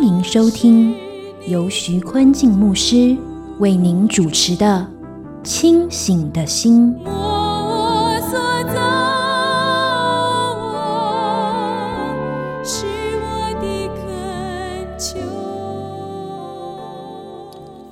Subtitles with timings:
[0.00, 0.96] 欢迎收听
[1.46, 3.14] 由徐坤静牧师
[3.58, 4.90] 为您主持的
[5.46, 6.94] 《清醒的心》。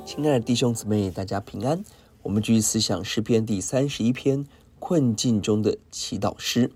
[0.07, 1.85] 亲爱的弟兄姊妹，大家平安。
[2.23, 4.47] 我们继续思想诗篇第三十一篇
[4.79, 6.71] 困境中的祈祷诗。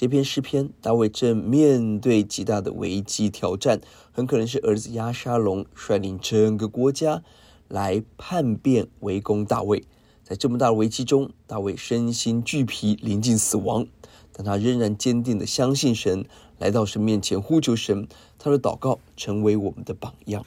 [0.00, 3.82] 这篇诗篇，大卫正面对极大的危机挑战，
[4.12, 7.22] 很可能是儿子押沙龙率领整个国家
[7.68, 9.84] 来叛变围攻大卫。
[10.24, 13.86] 在这么大的危机中，大卫身心俱疲，临近死亡，
[14.32, 16.24] 但他仍然坚定地相信神，
[16.58, 18.08] 来到神面前呼求神。
[18.38, 20.46] 他的祷告成为我们的榜样。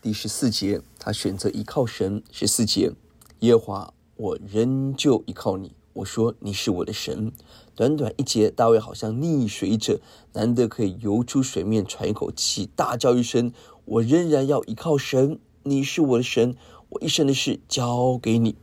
[0.00, 2.22] 第十四节，他选择依靠神。
[2.30, 2.92] 十四节，
[3.40, 5.72] 耶和华，我仍旧依靠你。
[5.94, 7.32] 我说你是我的神。
[7.74, 10.00] 短短一节，大卫好像溺水者，
[10.32, 13.52] 难得可以游出水面喘一口气，大叫一声
[13.86, 16.56] ：“我仍然要依靠神，你是我的神，
[16.90, 18.56] 我一生的事交给你。”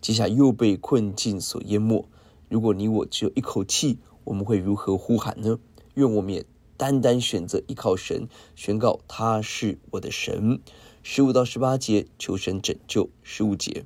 [0.00, 2.06] 接下来又被困境所淹没。
[2.48, 5.58] 如果你我只有一口气，我们会如何呼喊呢？
[5.94, 6.44] 愿我们也。
[6.76, 10.60] 单单选择依靠神，宣告他是我的神。
[11.02, 13.10] 十五到十八节，求神拯救。
[13.22, 13.84] 十五节，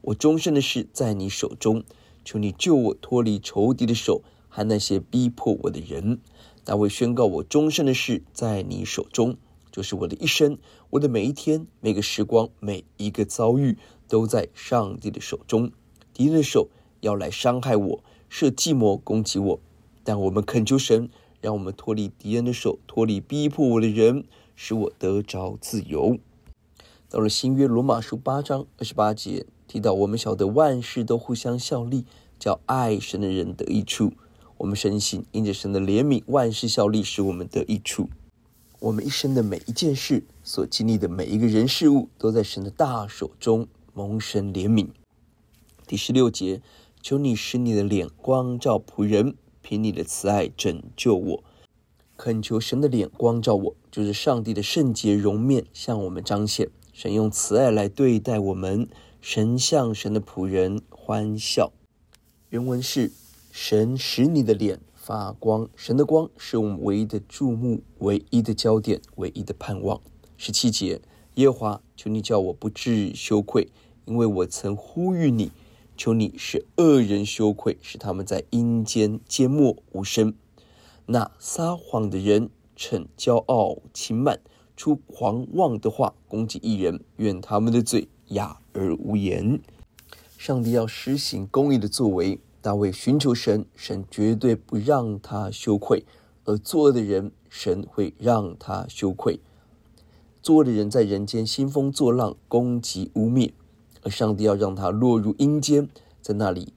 [0.00, 1.84] 我终身的事在你手中，
[2.24, 6.18] 求你救我脱离仇敌的手和那些逼迫我的人。
[6.64, 9.36] 大卫宣告我终身的事在你手中，
[9.70, 10.58] 就是我的一生，
[10.90, 13.76] 我的每一天、每个时光、每一个遭遇，
[14.08, 15.72] 都在上帝的手中。
[16.14, 16.68] 敌人的手
[17.00, 19.60] 要来伤害我，设计谋攻击我，
[20.04, 21.10] 但我们恳求神。
[21.40, 26.16] 让我们脱离敌人的手，脱离逼迫我的人，使我得着自由。
[27.08, 32.04] 到了新约罗马书八章二十八节，提到我们晓得万事都互相效力，
[32.38, 34.12] 叫爱神的人得益处。
[34.58, 38.10] 我们深信，因着神的怜悯，万事效力，使我们得益处。
[38.80, 44.88] 我们一生的每一件事，所经历的每一个人事物，都在神的大手中蒙神怜悯。
[45.86, 46.60] 第十六节，
[47.00, 49.34] 求你使你的脸光照仆人。
[49.62, 51.44] 凭你的慈爱拯救我，
[52.18, 56.68] 恳求神的脸光照我，就是上帝的圣洁容面向我们彰显。
[56.92, 58.86] 神用慈爱来对待我们，
[59.22, 61.72] 神向神的仆人欢笑。
[62.50, 63.12] 原文是：
[63.52, 70.00] 神使你的脸发光，神的光是我们唯一的注目、唯一的焦点、唯一的盼望。
[70.36, 71.00] 十七节，
[71.36, 73.68] 耶和华，求你叫我不致羞愧，
[74.06, 75.52] 因为我曾呼吁你。
[75.96, 80.34] 求你使恶人羞愧，使他们在阴间缄默无声。
[81.06, 84.40] 那撒谎的人逞骄傲轻慢，
[84.76, 89.60] 出狂妄的话攻击一人，愿他们的嘴哑而无言。
[90.36, 96.04] 上帝要施行公义的作为，大卫寻求神，神绝对不让他羞愧；
[96.44, 99.40] 而作恶的人，神会让他羞愧。
[100.42, 103.52] 作恶的人在人间兴风作浪，攻击污蔑。
[104.02, 105.88] 而上帝要让他落入阴间，
[106.20, 106.72] 在那里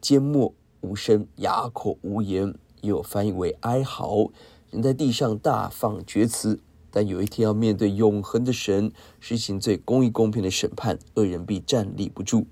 [0.00, 4.30] 缄默无声，哑口无言，也有翻译为哀嚎。
[4.70, 6.60] 人在地上大放厥词，
[6.90, 12.46] 但有一天要面对永恒的神，实行最公义公平的审判，恶人必站立不住。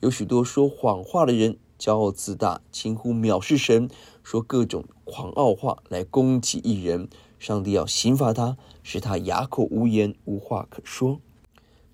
[0.00, 3.88] 有许多说谎话的人，骄傲自大，轻忽藐视神，
[4.22, 7.08] 说各种狂傲话来攻击一人。
[7.38, 11.20] 上帝要刑罚他，使他哑口无言，无话可说。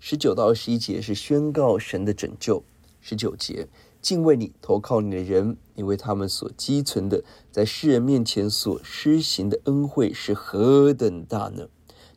[0.00, 2.64] 十九到二十一节是宣告神的拯救。
[3.00, 3.68] 十九节，
[4.00, 11.68] 敬畏你、投靠你的人，你为他们所积存的，在世人面前所施行的恩惠是何等大呢？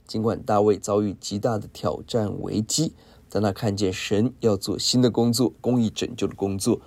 [0.08, 2.94] 尽管大卫遭遇极大的挑战危机，
[3.30, 6.82] 但他看见神要做新的工作，公益拯救的工作，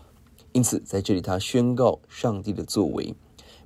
[0.52, 3.14] 因此在这里他宣告上帝的作为。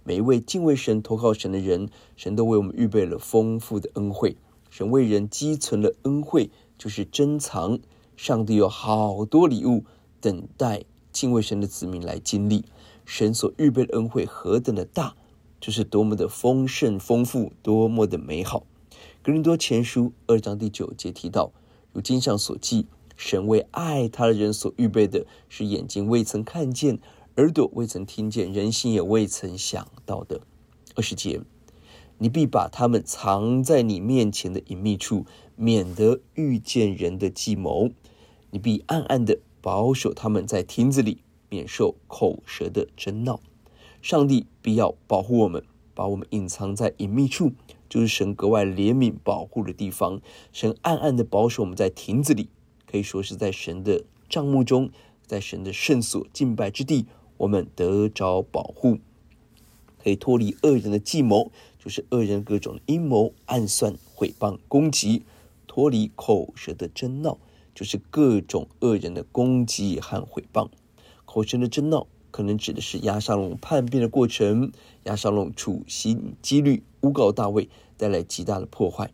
[0.03, 4.37] 每一位敬畏神、投靠神的人，神都为我们预备了丰富的恩惠。
[4.69, 6.51] 神为人积存了恩惠。
[6.77, 7.79] 就是珍藏，
[8.17, 9.85] 上帝有好多礼物
[10.21, 12.65] 等待敬畏神的子民来经历。
[13.05, 15.15] 神所预备的恩惠何等的大，
[15.61, 18.67] 就是多么的丰盛丰富，多么的美好。
[19.25, 21.51] 格林多前书二章第九节提到，
[21.95, 22.85] 如经上所记，
[23.17, 26.99] 神为爱他的人所预备的是眼睛未曾看见，
[27.37, 30.43] 耳朵未曾听见，人心也未曾想到的。
[30.95, 31.41] 二十节，
[32.19, 35.25] 你必把他们藏在你面前的隐秘处，
[35.57, 37.89] 免得遇见人的计谋。
[38.51, 43.41] 你必暗暗的保守他们在亭子里，免受口舌的争闹。
[44.03, 47.53] 上帝必要保护我们，把我们隐藏在隐秘处，
[47.95, 50.21] 就是神格外怜悯保护的地方。
[50.53, 52.49] 神暗暗的保守我们在亭子里，
[52.91, 54.91] 可以说是在神的帐幕中，
[55.25, 57.07] 在神的圣所敬拜之地，
[57.37, 58.99] 我们得着保护，
[60.03, 65.23] 可以脱离恶人的计谋，就是恶人各种阴谋、暗算、毁谤、攻击；
[65.69, 67.39] 脱离口舌的争闹，
[67.77, 70.69] 就是各种恶人的攻击和毁谤。
[71.25, 72.09] 口舌的争闹。
[72.35, 74.73] 可能指的是押沙龙叛变的过程，
[75.05, 79.13] 押沙龙处心积虑诬告大卫，带来极大的破坏。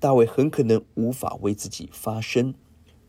[0.00, 2.54] 大卫很可能无法为自己发声，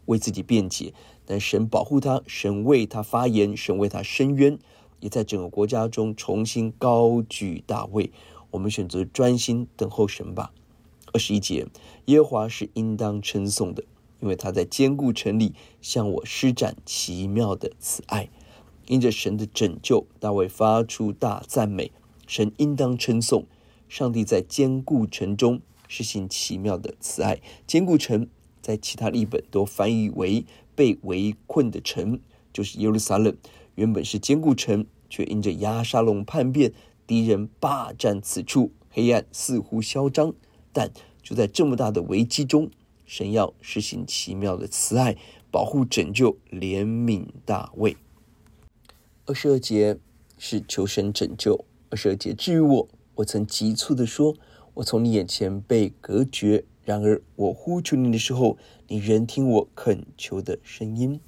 [0.08, 0.94] 为自己辩解，
[1.26, 4.60] 但神保护他，神为他发言，神为他伸冤，
[5.00, 8.12] 也在整个国家中重新高举大卫。
[8.52, 10.52] 我们选择专心等候神吧。
[11.14, 11.66] 二十一节，
[12.08, 13.86] 耶和华是应当称颂的，
[14.20, 18.28] 因为他在坚固城里向我施展奇妙的慈爱。
[18.88, 21.92] 因着神的拯救，大卫发出大赞美，
[22.28, 23.46] 神应当称颂。
[23.88, 27.40] 上帝在坚固城中施行奇妙的慈爱。
[27.68, 28.28] 坚固城
[28.62, 30.46] 在其他译本都翻译为
[30.76, 32.20] 被围困的城，
[32.52, 33.36] 就是耶路撒冷。
[33.76, 36.74] 原本是坚固城，却因着押沙龙叛变，
[37.06, 40.34] 敌人霸占此处，黑暗似乎嚣张。
[40.74, 40.92] 但
[41.22, 42.70] 就在这么大的危机中，
[43.06, 45.16] 神要施行奇妙的慈爱，
[45.52, 47.96] 保护、拯救、怜悯大卫。
[49.28, 49.98] 二十二节
[50.38, 51.66] 是求神拯救。
[51.90, 54.36] 二十二节，至于我，我曾急促地说
[54.76, 58.56] ：“我从你眼前被隔绝。”然而我呼求你的时候，
[58.88, 61.20] 你仍听我恳求的声音。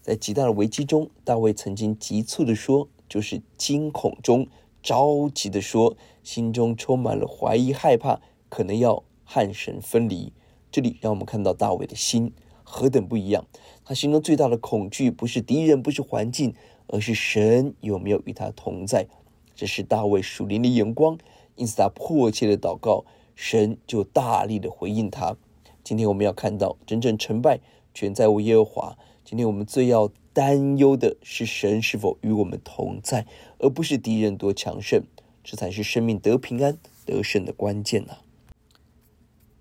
[0.00, 4.46] 在极大的危机中，大卫曾经急促地说，就是惊恐中
[4.80, 10.32] 着急地说，心中充满了怀疑、害怕，可能要和神分离。
[10.70, 12.32] 这里让我们看到大卫的心
[12.62, 13.44] 何等不一样。
[13.84, 16.54] 他心中最大的恐惧不是敌人，不是环境。
[16.86, 19.06] 而是神有没有与他同在？
[19.54, 21.16] 这是大卫属灵的眼光，
[21.56, 23.04] 因此他迫切的祷告，
[23.34, 25.36] 神就大力的回应他。
[25.82, 27.60] 今天我们要看到，真正成败
[27.94, 28.98] 全在乎耶和华。
[29.24, 33.26] 今天我们最要担忧的是神是否与我们同在，
[33.58, 35.04] 而不是敌人多强盛。
[35.44, 38.16] 这才是生命得平安得胜的关键呐、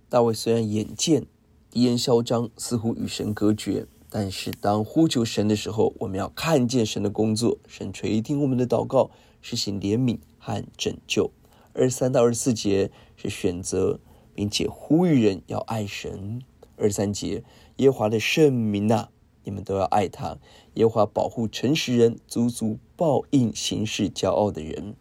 [0.07, 1.25] 大卫虽然眼见
[1.69, 3.85] 敌人嚣张，似乎与神隔绝。
[4.15, 9.09] 但是，当呼求神的时候，我们要看见神的工作，神垂听我们的祷告，
[9.41, 11.31] 施行怜悯和拯救。
[11.73, 13.99] 二三到二十四节是选择，
[14.35, 16.43] 并且呼吁人要爱神。
[16.77, 17.43] 二三节，
[17.77, 19.07] 耶和华的圣名呐，
[19.45, 20.37] 你们都要爱他。
[20.75, 24.95] 耶和华保护诚实人，足足报应行事骄傲的人。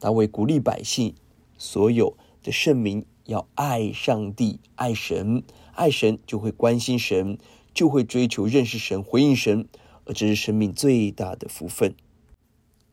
[0.00, 1.14] 大卫鼓励百姓，
[1.56, 7.38] 所有的圣民要爱上帝，爱神，爱神就会关心神。
[7.76, 9.68] 就会追求认识神、回应神，
[10.06, 11.94] 而这是生命最大的福分。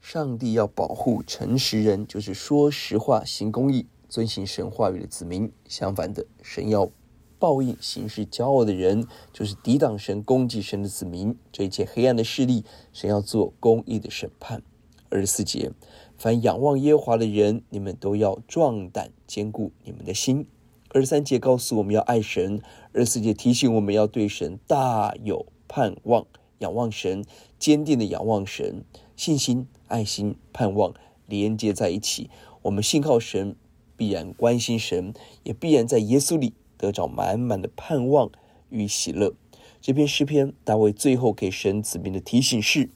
[0.01, 5.49] 上帝要保护诚实人，就是说实话、行公义、遵行神话语的子民。
[5.69, 6.91] 相反的，神要
[7.39, 11.33] 报应行事骄傲的人，就是抵挡神、攻击神的子民。
[11.53, 14.61] 这一切黑暗的势力，神要做公义的审判。
[15.07, 15.71] 二十四节，
[16.17, 20.45] 凡仰望耶和华的人，你们都要壮胆，坚固你们的心。
[20.89, 22.61] 二十三节告诉我们要爱神，
[22.93, 26.27] 二十四节提醒我们要对神大有盼望，
[26.59, 27.25] 仰望神，
[27.57, 28.83] 坚定的仰望神，
[29.15, 30.93] 信心、爱心、盼望
[31.25, 32.29] 连接在一起。
[32.61, 33.55] 我们信靠神，
[33.97, 38.29] 必然关心神，也必然在耶稣里得着满满的盼望
[38.69, 39.33] 与喜乐。
[39.81, 42.91] 这篇诗篇，大卫最后给神子民的提醒是：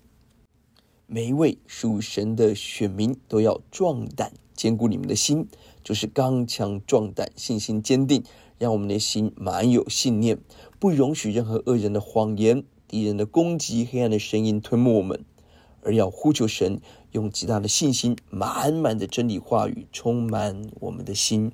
[1.08, 5.48] 每一位属神的选民都要壮胆，坚固你们的心。
[5.84, 8.24] 就是刚强壮胆，信心坚定，
[8.60, 10.40] 让我们的心满有信念，
[10.80, 15.24] 不容许任何恶人的谎言、敌人的攻击、黑暗的声音吞没我们，
[15.82, 21.52] 而要呼求神，用极大的信心、满满的真理话语充满我们的心。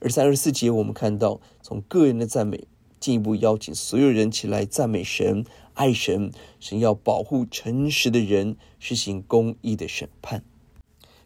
[0.00, 2.66] 而三十四节，我们看到从个人的赞美，
[3.00, 6.30] 进一步邀请所有人起来赞美神、爱神。
[6.60, 10.44] 神要保护诚实的人，实行公义的审判。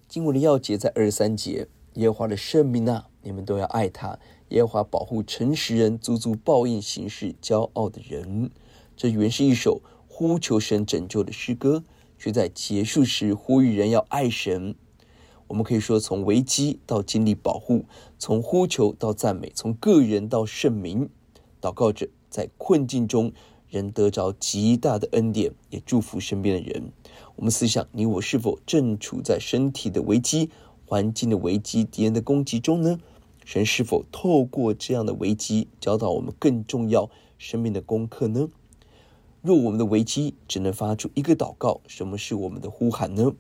[0.09, 1.67] 经文的要节在二十三节。
[1.95, 4.19] 耶和华的圣名呐，你们都要爱他。
[4.49, 8.51] 耶和华保护诚实人，足足报应行事骄傲的人。
[8.97, 11.85] 这原是一首呼求神拯救的诗歌，
[12.19, 14.75] 却在结束时呼吁人要爱神。
[15.47, 17.85] 我们可以说，从危机到经历保护，
[18.19, 21.09] 从呼求到赞美，从个人到圣民，
[21.61, 23.33] 祷告着在困境中，
[23.69, 26.93] 人得着极大的恩典，也祝福身边的人。
[27.37, 30.51] 我们思想，你我是否正处在身体的危机？
[30.89, 32.99] 环境的危机、敌人的攻击中呢？
[33.45, 38.49] 神是否透过这样的危机教导我们更重要生命的功课呢？
[39.43, 43.35] 若我们的危机只能发出一个祷告，什么是我们的呼喊呢？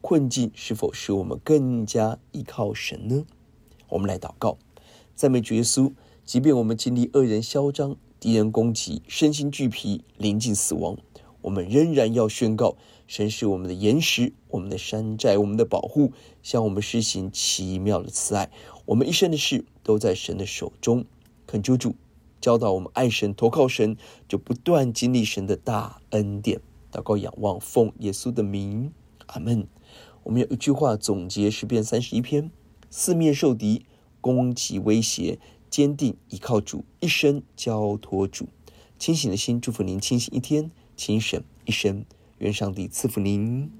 [0.00, 3.26] 困境是否使我们更加依靠神呢？
[3.90, 4.56] 我们来祷告，
[5.14, 5.92] 赞美主耶稣。
[6.24, 10.96] 即便我们经历恶人嚣张、敌人攻击、身心俱疲、临近死亡，
[11.44, 18.50] 我们仍然要宣告：神是我们的岩石、我们的山寨、我们的保护，向我们施行奇妙的慈爱。
[18.86, 21.04] 我们一生的事都在神的手中。
[21.46, 21.94] 恳求主
[22.40, 26.62] 教导我们爱神、投靠神，就不断经历神的大恩典。
[26.90, 28.90] 祷告、仰望，奉耶稣的名，
[29.26, 29.68] 阿门。
[30.22, 32.50] 我们有一句话总结诗篇三十一篇：
[32.88, 33.84] 四面受敌，
[34.22, 35.38] 攻击威胁。
[35.68, 38.46] 坚定依靠主，一生交托主，
[38.96, 42.04] 清醒的心祝福您清醒一天，请神一生，
[42.38, 43.70] 愿上帝赐福您。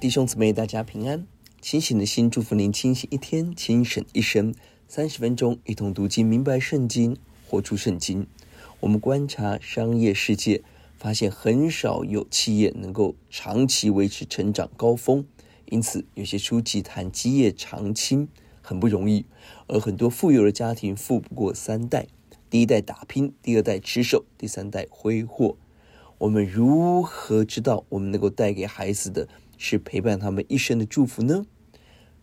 [0.00, 1.26] 弟兄姊妹，大家平安。
[1.60, 4.54] 清醒的心，祝福您清醒一天，清醒一生。
[4.86, 7.16] 三十分钟，一同读经，明白圣经，
[7.48, 8.24] 活出圣经。
[8.78, 10.62] 我们观察商业世界，
[10.96, 15.24] 发现很少有企业能够长期维持成长高峰，
[15.66, 18.28] 因此有些书籍谈基业长青
[18.62, 19.24] 很不容易，
[19.66, 22.06] 而很多富有的家庭富不过三代，
[22.48, 25.56] 第一代打拼，第二代吃瘦，第三代挥霍。
[26.18, 29.28] 我们如何知道我们能够带给孩子的
[29.58, 31.44] 是陪伴他们一生的祝福呢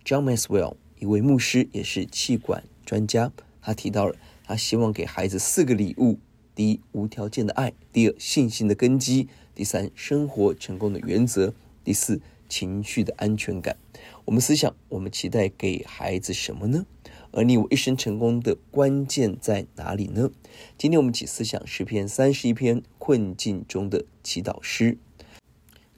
[0.04, 6.18] ？John Maxwell，一位牧师，也是气管专家，他提到了他希望给孩子四个礼物：
[6.56, 11.52] 第一，无条件的爱；第二，信心的根基；第三，生活成功的原则；
[11.84, 13.78] 第四，情绪的安全感。
[14.24, 16.86] 我们思想，我们期待给孩子什么呢？
[17.32, 20.32] 而你我一生成功的关键在哪里呢？
[20.78, 24.98] 今天我们一起思想诗篇三十一篇困境中的祈祷诗。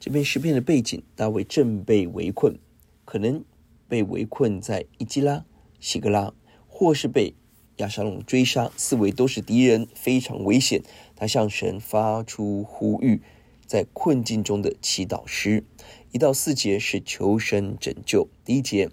[0.00, 2.56] 这篇诗篇的背景，大卫正被围困，
[3.04, 3.44] 可能
[3.88, 5.44] 被围困在伊基拉、
[5.80, 6.32] 西格拉，
[6.68, 7.34] 或是被
[7.78, 10.82] 亚沙龙追杀，四围都是敌人，非常危险。
[11.16, 13.20] 他向神发出呼吁，
[13.66, 15.64] 在困境中的祈祷诗。
[16.12, 18.28] 一到四节是求神拯救。
[18.44, 18.90] 第一节，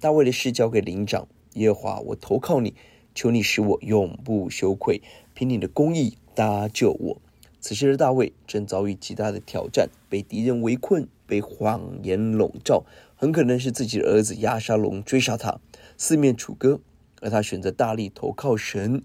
[0.00, 1.28] 大卫的事交给灵长。
[1.54, 2.74] 耶和华，我投靠你，
[3.14, 5.02] 求你使我永不羞愧，
[5.34, 7.22] 凭你的公义搭救我。
[7.60, 12.84] 此时的大卫正遭遇极大的挑战，被敌人围困，被谎言笼罩，
[13.16, 15.60] 很可能是自己的儿子押沙龙追杀他，
[15.96, 16.80] 四面楚歌。
[17.20, 19.02] 而他选择大力投靠神，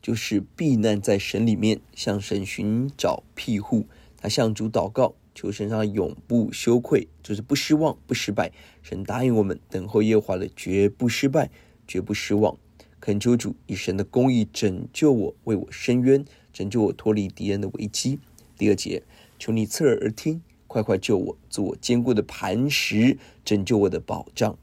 [0.00, 3.86] 就是避难在神里面，向神寻找庇护。
[4.16, 8.50] 他向主祷告，求神让永不羞愧，就是不失望、不失败。
[8.82, 11.50] 神答应我们，等候耶和华的绝不失败。
[11.86, 12.56] 绝不失望，
[12.98, 16.24] 恳求主以神的公义拯救我，为我伸冤，
[16.56, 18.18] 拯救我脱离敌人的危机。
[18.56, 19.02] 第二节，
[19.38, 24.56] 求你侧耳而听，快快救我，做我坚固的磐石，拯救我的保障。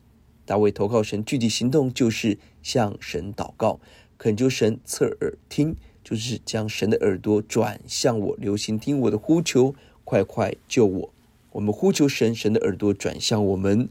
[0.43, 3.79] 大卫投靠神，具体行动就是向神祷告，
[4.17, 11.13] 恳求神侧耳听，就是将神的耳朵转向我，留心听我的呼求，快快救我。
[11.51, 13.87] 我们呼求神，神的耳朵转向我们。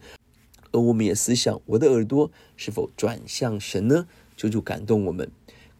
[0.72, 4.08] 而我们也思想，我的耳朵是否转向神呢？
[4.36, 5.30] 求主感动我们，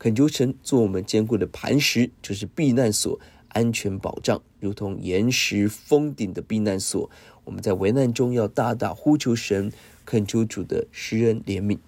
[0.02, 7.08] 恳求神做我们坚固的磐石，就是避难所、安全保障，如同岩石峰顶的避难所。
[7.44, 9.70] 我们在危难中要大大呼求神，
[10.04, 11.78] 恳求主的施恩怜悯。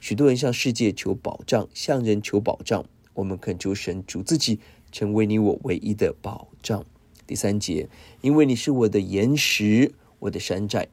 [0.00, 4.58] 许多人向世界求保障，向人求保障，我们恳求神主自己
[4.90, 6.84] 成为你我唯一的保障。
[7.24, 7.88] 第三节，
[8.20, 10.88] 因为你是我的岩石，我的山寨。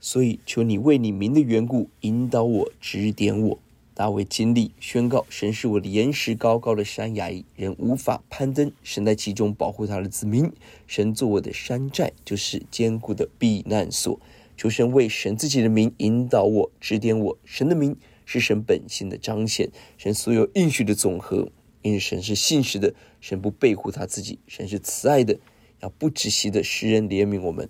[0.00, 3.58] 所以，求你为你名的缘故引导我、指点我。
[3.96, 8.70] 大卫经历宣告：神是我的岩石，高高的山崖，人无法攀登。
[8.82, 10.52] 神在其中保护他的子民。
[10.86, 14.20] 神做我的山寨，就是坚固的避难所。
[14.54, 17.38] 求神为神自己的名引导我、指点我。
[17.46, 21.48] 神的名是神本性的彰显，神所有应许的总和。
[21.80, 25.38] 因神是信实的，神不背负他自己，神是慈爱的，
[25.80, 27.66] 要不止息的施人怜悯我们。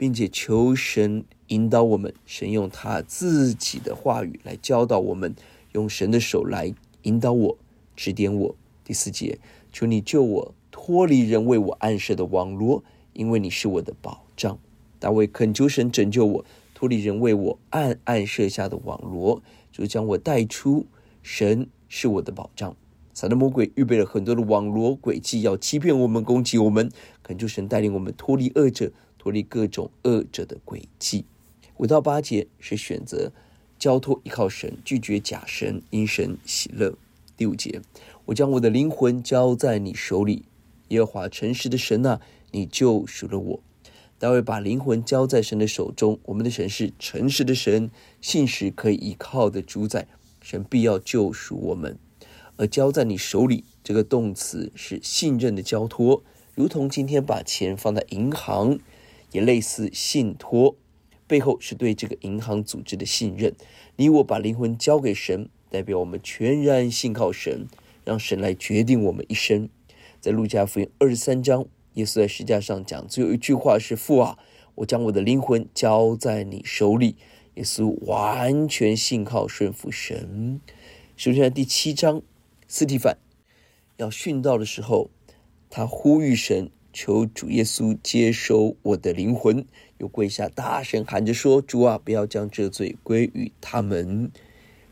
[0.00, 5.34] 并且求神引导我们，神用他自己的话语来教导我们，
[5.72, 7.58] 用神的手来引导我、
[7.94, 8.56] 指点我。
[8.82, 9.38] 第四节，
[9.70, 12.82] 求你救我脱离人为我暗设的网罗，
[13.12, 14.58] 因为你是我的保障。
[14.98, 20.86] 大卫恳求神拯救我，脱离人为我暗暗设下的网罗，就将我带出。
[21.22, 22.74] 神是我的保障。
[23.12, 26.90] 撒旦魔鬼预备了很多的网罗诡计，要欺骗我们、攻击我们。
[27.22, 28.90] 恳求神带领我们脱离恶者。
[29.20, 31.26] 脱离各种恶者的诡计。
[31.76, 33.30] 五到八节是选择
[33.78, 36.94] 交托依靠神，拒绝假神，因神喜乐。
[37.36, 37.82] 第五节，
[38.24, 40.46] 我将我的灵魂交在你手里，
[40.88, 43.60] 耶和华诚实的神啊，你救赎了我。
[44.18, 46.18] 大卫把灵魂交在神的手中。
[46.24, 47.90] 我们的神是诚实的神，
[48.22, 50.08] 信实可以依靠的主宰，
[50.40, 51.98] 神必要救赎我们。
[52.56, 56.22] 而交在你手里这个动词是信任的交托，
[56.54, 58.78] 如同今天把钱放在银行。
[59.32, 60.76] 也类似信托，
[61.26, 63.54] 背后是对这个银行组织的信任。
[63.96, 67.66] 你我把灵魂交给神，代表我们全然信靠神，
[68.04, 69.68] 让神来决定我们一生。
[70.20, 74.38] 在路加福音二十三章，耶稣在十字架上讲最后一句话是：“父啊，
[74.76, 77.16] 我将我的灵魂交在你手里。”
[77.54, 80.60] 耶稣完全信靠顺服神。
[81.16, 82.22] 首先，第七章，
[82.68, 83.18] 斯蒂凡
[83.96, 85.10] 要殉道的时候，
[85.68, 86.70] 他呼吁神。
[86.92, 89.64] 求主耶稣接收我的灵魂，
[89.98, 94.30] 又跪下大声喊着说：“主啊，不要将这罪归于他们。”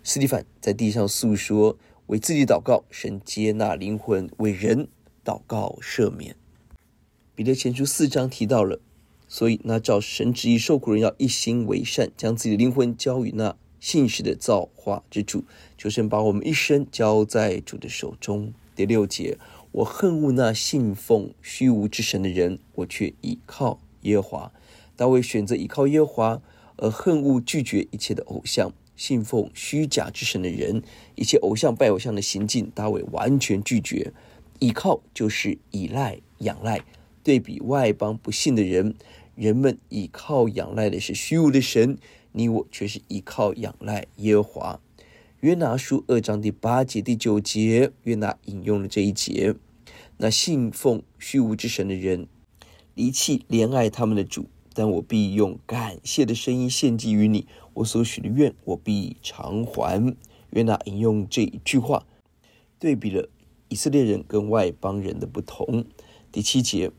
[0.04, 4.88] 斯蒂凡在地上诉说，为自己祷告，神接纳灵魂，为人
[5.24, 6.36] 祷告赦免。
[7.34, 8.80] 彼得前书四章提到了，
[9.28, 15.44] 所以那照神旨意受苦人要一心为善，将自己的灵魂交与那信实的造化之主，
[15.76, 18.52] 求神把我们一生交在主的手中。
[18.74, 19.36] 第六节，
[19.78, 24.52] 我恨恶那信奉虚无之神的人，我却倚靠耶和华。
[24.96, 26.42] 大卫选择倚靠耶和华，
[26.78, 30.82] 而恨恶拒绝一切的偶像，信奉虚假之神的人，
[31.14, 34.12] 一切偶像拜偶像的行径，大卫完全拒绝。
[34.58, 36.80] 倚靠就是依赖、仰赖。
[37.22, 38.96] 对比外邦不信的人，
[39.36, 41.96] 人们倚靠仰赖的是虚无的神，
[42.32, 44.80] 你我却是依靠仰赖耶和华。
[45.38, 49.54] 约拿书二章第八节、第九节，约拿引用了这一节。
[50.20, 52.26] 那信奉虚无之神的人，
[52.94, 60.16] 离弃怜爱他们的主，但我必用感谢的声音献祭于你，我所许的愿，我必偿还。
[60.50, 62.04] 约拿引用这一句话，
[62.80, 63.28] 对比了
[63.68, 65.84] 以色列人跟外邦人的不同。
[66.32, 66.90] 第七节，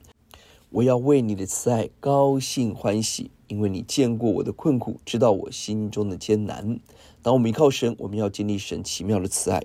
[0.69, 6.79] 我要为你的慈爱高兴欢喜，因为你见过我的困苦，知道我心中的艰难。
[7.21, 9.61] 当我们依靠神，我们要经历神奇妙的慈爱。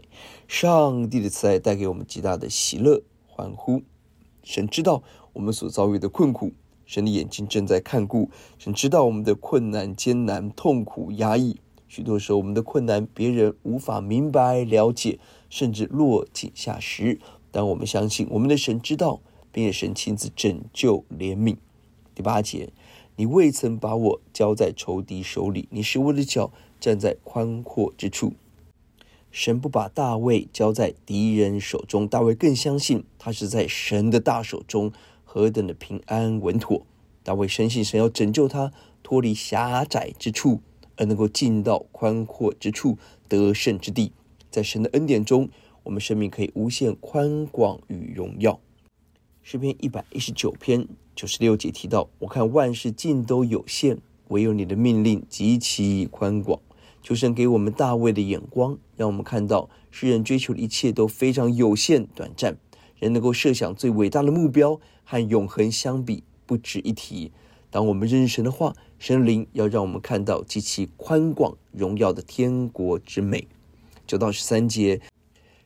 [0.49, 3.03] 上帝的慈爱带给我们极大的喜乐、
[3.35, 3.83] 欢呼。
[4.45, 6.53] 神知道我们所遭遇的困苦，
[6.87, 8.31] 神的眼睛正在看顾。
[8.59, 11.57] 神知道我们的困难、艰难、痛苦、压抑。
[11.89, 15.19] 许多时候，我们的困难别人无法明白、了解，
[15.51, 17.19] 甚至落井下石。
[17.51, 19.21] 但我们相信，我们的神知道，
[19.51, 21.57] 并且神亲自拯救、怜悯。
[22.15, 22.69] 第八节，
[23.17, 28.35] 你未曾把我交在仇敌手里，你使我的脚站在宽阔之处，
[29.35, 34.93] 神不把大卫交在敌人手中，大卫更相信他是在神的大手中，
[35.25, 36.87] 何等的平安稳妥。
[37.25, 40.61] 大卫深信神要拯救他脱离狭窄之处，
[40.97, 44.13] 而能够进到宽阔之处，得胜之地。
[44.53, 45.49] 在神的恩典中，
[45.83, 48.61] 我们生命可以无限宽广与荣耀。
[49.43, 56.61] 诗篇一百一十九篇九十六节提到：“我看万事尽都有限，唯有你的命令极其宽广。”
[57.05, 62.57] 求神给我们大卫的眼光，让我们看到世人追求的一切都非常有限、短暂。
[62.99, 67.31] 人能够设想最伟大的目标和永恒相比，不值一提。
[67.71, 73.47] 当我们认识神的话，神灵要让我们看到极其宽广、荣耀的天国之美。
[74.07, 75.03] 九到十三节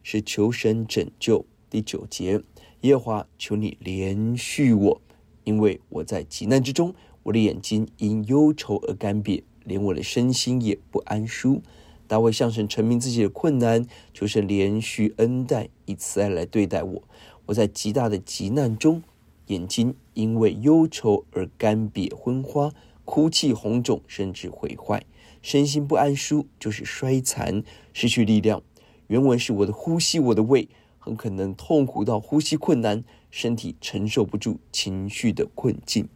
[0.02, 1.46] 是求神拯救。
[1.70, 2.42] 第九节，
[2.80, 5.00] 耶和华，求你怜恤我，
[5.44, 9.44] 因为我在急难之中，我的眼睛因忧愁而干瘪。
[9.68, 11.62] 连我的身心也不安舒。
[12.08, 17.02] 大卫向神陈明自己的困难，求神怜恤恩待，以慈爱来对待我。
[17.44, 19.02] 我在极大的急难中，
[19.48, 22.72] 眼睛因为忧愁而干瘪昏花，
[23.04, 25.04] 哭泣红肿，甚至毁坏。
[25.42, 28.62] 身心不安舒，就是衰残，失去力量。
[29.08, 30.66] 原文是我的呼吸，我的胃
[30.98, 36.08] 很可能痛苦到呼吸困难，身体承受不住情绪的困境。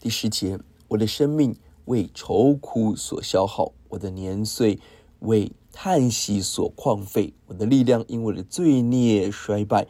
[0.00, 0.58] 第十节，
[0.88, 1.54] 我的生命。
[1.88, 4.78] 为愁苦所消耗，我的年岁
[5.20, 9.86] 为叹息所旷废，我的力量因我的罪孽衰败，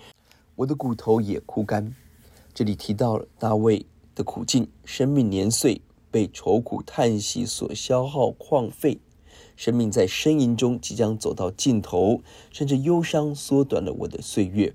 [0.55, 1.93] 我的骨头也枯干。
[2.55, 3.85] 这里提到了大卫
[4.15, 9.01] 的苦境，生命年岁被愁苦叹息所消耗旷废，
[9.57, 14.73] 生命在呻吟中即将走到尽头，甚至忧伤缩短了我的岁月，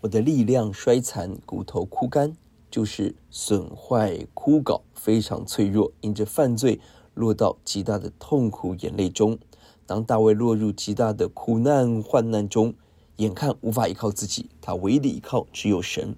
[0.00, 2.36] 我的力量衰残，骨头枯干。
[2.72, 6.80] 就是损坏枯槁，非常脆弱，因着犯罪
[7.12, 9.38] 落到极大的痛苦眼泪中。
[9.84, 12.72] 当大卫落入极大的苦难患难中，
[13.16, 16.16] 眼看无法依靠自己，他唯一的依靠只有神。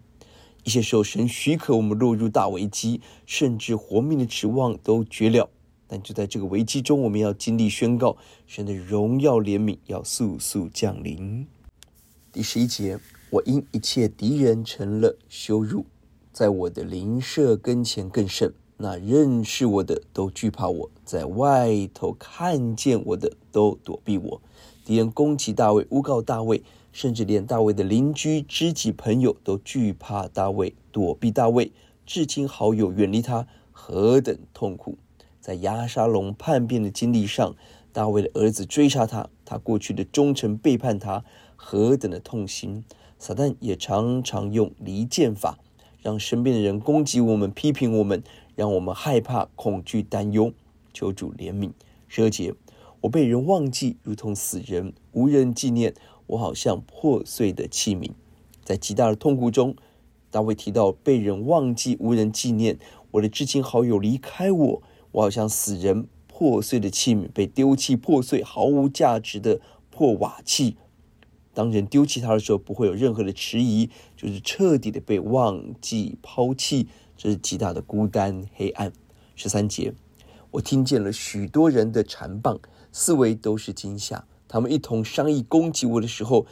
[0.62, 5.50] 一些时候，神许可我们落入大危机，甚至活命的指望都绝了。
[5.88, 11.48] 但就在这个危机中，我们要经历宣告神的荣耀怜悯要速速降临。
[12.30, 15.84] 第十一节，我因一切敌人成了羞辱。
[16.35, 24.40] 在我的邻舍跟前更甚，那认识我的都惧怕我，在外头看见我的都躲避我。
[24.85, 31.70] 敌人攻击大卫，诬告大卫，甚至连大卫的邻居、知己、朋友都惧怕大卫，躲避大卫。
[32.05, 34.99] 至亲好友远离他，何等痛苦！
[35.40, 37.55] 在押沙龙叛变的经历上，
[37.92, 42.85] 大卫的儿子追杀他，他过去的忠诚背叛他，何等的痛心！
[43.20, 45.61] 撒旦也常常用离间法。
[46.04, 48.22] 让身边的人攻击我们、批评我们，
[48.54, 50.52] 让我们害怕、恐惧、担忧。
[50.92, 51.70] 求主怜悯。
[52.06, 52.54] 十二节，
[53.00, 55.94] 我被人忘记，如同死人，无人纪念。
[56.26, 58.10] 我好像破碎的器皿，
[58.62, 59.74] 在极大的痛苦中，
[60.30, 62.78] 大卫提到被人忘记、无人纪念。
[63.12, 70.76] 我的至亲好友离开我，我好像死人、破碎的器皿，被丢弃、破碎、毫无价值的破瓦器。
[71.54, 78.92] 当人丢弃他的时候，不会有任何的迟疑，就是彻底的被忘记、抛弃，这是极大的孤单、黑暗。
[79.36, 79.94] 十三节，
[80.50, 82.60] 我听见了许多人的缠棒，
[82.92, 84.26] 四围都是惊吓。
[84.46, 86.46] 他们一同商议攻击我的时候，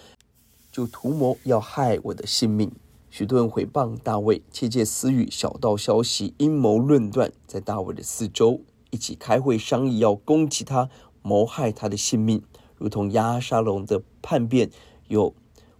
[0.70, 2.72] 就图谋要害我的性命。
[3.10, 8.60] 许多人毁谤大卫，窃窃私语、小道消息、阴谋论断，在大卫的四周
[8.90, 10.88] 一起开会商议，要攻击他，
[11.20, 12.42] 谋害他的性命。
[12.78, 14.70] 如同押沙龙的叛变，
[15.12, 15.34] 有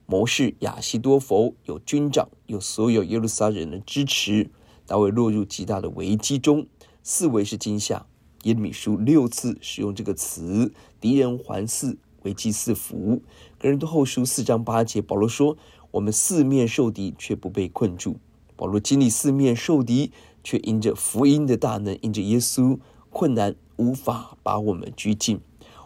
[0.04, 4.50] 谋士亚西多弗，有军长，有所有耶路撒冷的支持，
[4.86, 6.66] 大卫落入极大的危机中，
[7.02, 8.04] 四维是惊吓。
[8.42, 13.22] 耶利米书六次使用这个词，敌人环伺，危机四伏。
[13.58, 15.56] 哥林多后书四章八节，保罗说。
[15.92, 18.16] 我们四面受敌，却不被困住。
[18.56, 20.10] 保罗经历四面受敌，
[20.42, 22.78] 却因着福音的大能，因着耶稣，
[23.10, 25.40] 困难无法把我们拘禁。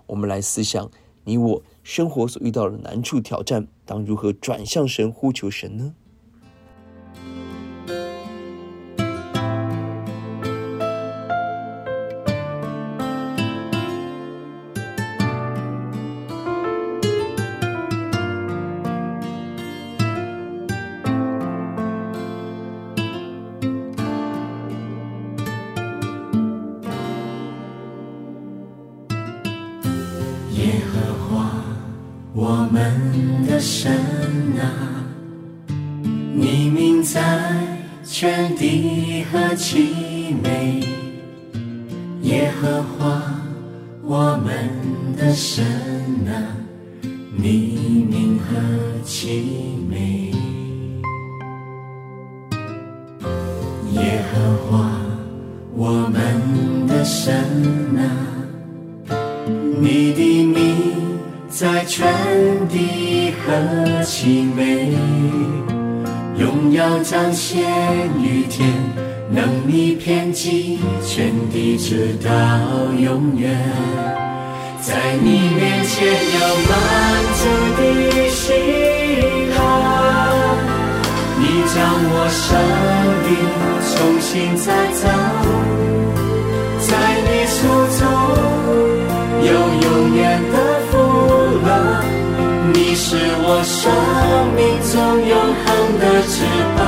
[0.07, 0.89] 我们来思想，
[1.25, 5.95] 你我生活所遇到的难处挑战，当如何转向神，呼求神呢？
[47.39, 48.57] 你名何
[49.05, 49.45] 其
[49.89, 50.33] 美！
[53.93, 54.91] 耶和华，
[55.75, 57.35] 我们的神
[57.99, 58.01] 啊，
[59.81, 60.77] 你的名。
[61.49, 62.07] 在全
[62.69, 64.93] 地何其美，
[66.39, 67.63] 荣耀彰显
[68.23, 68.69] 于天，
[69.31, 72.31] 能力遍及全地直到
[73.01, 74.16] 永远。
[74.87, 76.73] 在你面前有满
[77.35, 77.43] 足
[77.77, 77.81] 的
[78.31, 78.45] 喜
[79.51, 79.59] 乐，
[81.41, 81.43] 你
[81.75, 81.77] 将
[82.13, 82.47] 我生
[83.27, 83.29] 命
[83.91, 85.03] 重新再造，
[86.87, 86.89] 在
[87.27, 87.59] 你手
[87.99, 88.01] 中
[89.43, 89.49] 有
[89.83, 90.21] 永远
[90.53, 90.55] 的。
[92.73, 93.75] 你是我生
[94.55, 94.61] 命
[94.93, 94.95] 中
[95.27, 95.67] 永恒
[95.99, 96.35] 的至
[96.77, 96.79] 宝，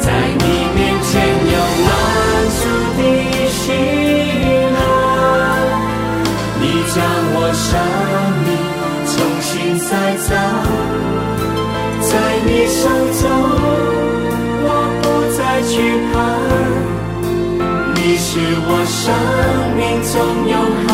[0.00, 0.04] 在
[0.38, 1.12] 你面前
[1.46, 1.54] 有
[1.86, 1.88] 满
[2.58, 2.60] 足
[2.96, 3.00] 的
[3.50, 3.62] 喜
[18.48, 20.85] 是我生命中有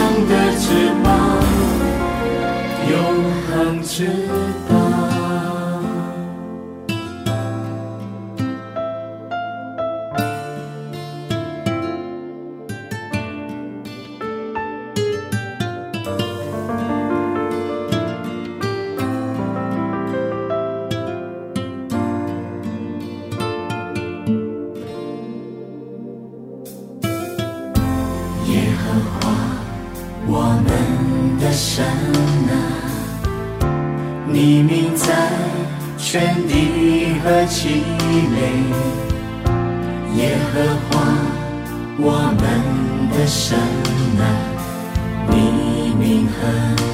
[42.05, 42.43] 我们
[43.17, 43.57] 的神
[44.19, 44.23] 啊，
[45.31, 46.35] 你名何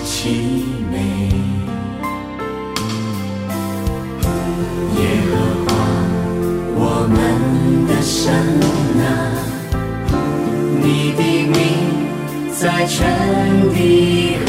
[0.04, 0.94] 其美，
[4.96, 5.32] 耶和
[5.64, 5.66] 华，
[6.76, 7.16] 我们
[7.88, 8.20] 的神
[9.00, 9.08] 啊，
[10.82, 10.84] 你
[11.16, 11.56] 的名
[12.52, 12.96] 在全
[13.72, 14.48] 地何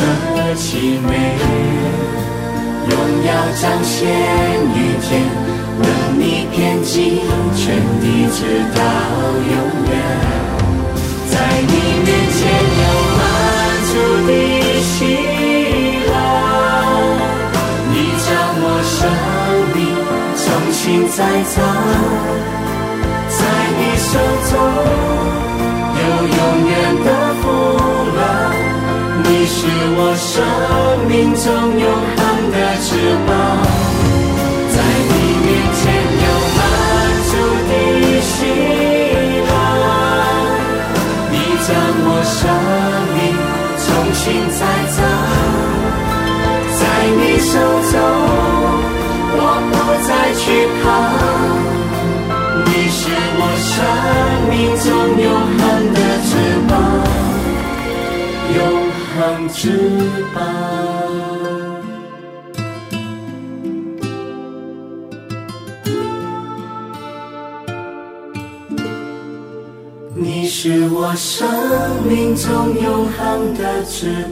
[0.56, 1.10] 其美，
[2.90, 2.92] 荣
[3.26, 3.28] 耀
[3.62, 3.96] 彰显
[4.76, 5.08] 于天。
[5.82, 5.88] 能
[6.20, 7.22] 你遍及
[7.56, 8.38] 全地，直
[8.76, 8.78] 到
[9.48, 9.56] 永
[9.90, 9.96] 远。
[11.32, 11.74] 在你
[12.06, 12.40] 面前
[12.82, 12.84] 有
[13.18, 13.22] 满
[13.90, 13.92] 足
[14.28, 14.30] 的
[14.82, 14.92] 喜
[16.08, 16.12] 乐，
[17.92, 18.28] 你将
[18.62, 18.98] 我生
[19.76, 19.78] 命
[20.36, 21.56] 重新再造，
[23.30, 23.40] 在
[23.78, 24.12] 你手
[24.50, 24.52] 中
[26.00, 26.02] 有
[26.38, 26.40] 永
[26.70, 26.72] 远
[27.06, 27.08] 的
[27.42, 27.44] 福
[28.16, 28.20] 乐。
[29.22, 29.58] 你是
[29.98, 30.28] 我生
[31.08, 31.46] 命中
[31.80, 31.86] 永
[32.18, 32.20] 恒
[32.52, 32.88] 的至
[33.28, 33.30] 宝。
[59.30, 59.78] 永恒之
[60.34, 60.90] 宝。
[70.62, 71.48] 是我生
[72.04, 74.26] 命中永恒的至